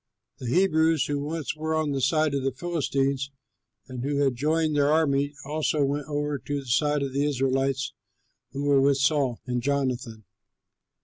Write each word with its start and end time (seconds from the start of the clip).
The 0.39 0.47
Hebrews 0.47 1.05
who 1.05 1.19
once 1.19 1.55
were 1.55 1.75
on 1.75 1.91
the 1.91 2.01
side 2.01 2.33
of 2.33 2.41
the 2.43 2.51
Philistines 2.51 3.29
and 3.87 4.03
who 4.03 4.15
had 4.17 4.35
joined 4.35 4.75
their 4.75 4.91
army 4.91 5.35
also 5.45 5.83
went 5.83 6.07
over 6.07 6.39
to 6.39 6.59
the 6.61 6.65
side 6.65 7.03
of 7.03 7.13
the 7.13 7.23
Israelites 7.23 7.93
who 8.51 8.63
were 8.63 8.81
with 8.81 8.97
Saul 8.97 9.41
and 9.45 9.61
Jonathan. 9.61 10.23